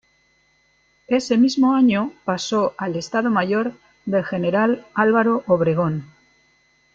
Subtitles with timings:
[1.05, 3.73] Ese mismo año pasó al Estado Mayor
[4.07, 6.09] del general Álvaro Obregón.